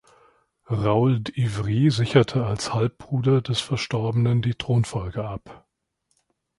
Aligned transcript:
Raoul 0.65 1.19
d’Ivry 1.21 1.91
sicherte 1.91 2.43
als 2.43 2.73
Halbbruder 2.73 3.43
des 3.43 3.59
Verstorbenen 3.61 4.41
die 4.41 4.55
Thronfolge 4.55 5.23
ab. 5.23 5.67